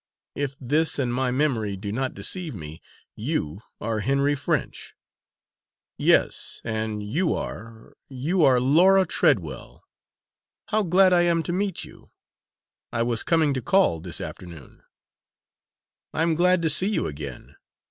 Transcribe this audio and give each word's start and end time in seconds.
If 0.33 0.55
this 0.59 0.97
and 0.97 1.13
my 1.13 1.29
memory 1.29 1.77
do 1.77 1.91
not 1.91 2.15
deceive 2.15 2.55
me, 2.55 2.81
you 3.15 3.59
are 3.79 3.99
Henry 3.99 4.33
French!" 4.33 4.95
"Yes, 5.95 6.59
and 6.63 7.03
you 7.03 7.35
are 7.35 7.93
you 8.09 8.43
are 8.43 8.59
Laura 8.59 9.05
Treadwell! 9.05 9.83
How 10.69 10.81
glad 10.81 11.13
I 11.13 11.21
am 11.21 11.43
to 11.43 11.53
meet 11.53 11.85
you! 11.85 12.09
I 12.91 13.03
was 13.03 13.21
coming 13.21 13.53
to 13.53 13.61
call 13.61 13.99
this 14.01 14.19
afternoon." 14.19 14.81
"I'm 16.15 16.33
glad 16.33 16.63
to 16.63 16.69
see 16.71 16.87
you 16.87 17.05
again. 17.05 17.55